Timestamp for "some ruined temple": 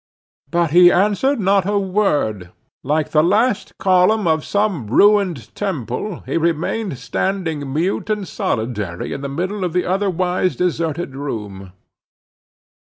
4.43-6.21